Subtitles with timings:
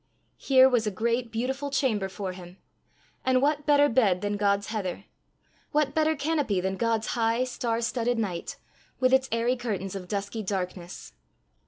[0.39, 2.57] Here was a great, beautiful chamber for him!
[3.23, 5.05] and what better bed than God's heather!
[5.73, 8.57] what better canopy than God's high, star studded night,
[8.99, 11.13] with its airy curtains of dusky darkness!